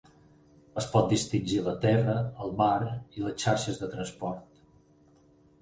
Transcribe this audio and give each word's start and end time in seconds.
Es 0.81 0.87
pot 0.93 1.11
distingir 1.11 1.59
la 1.67 1.75
terra, 1.83 2.17
el 2.45 2.55
mar 2.63 2.81
i 3.19 3.27
les 3.27 3.45
xarxes 3.47 3.81
de 3.83 3.91
transport. 3.95 4.65